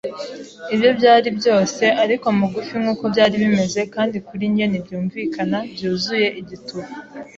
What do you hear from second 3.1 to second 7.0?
byari bimeze, kandi kuri njye ntibyumvikana, byuzuye igituba